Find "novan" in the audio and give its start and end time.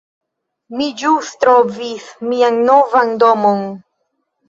2.73-3.17